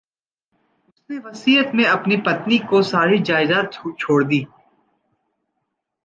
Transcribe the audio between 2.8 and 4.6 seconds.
सारी जायदाद छोड़ दी।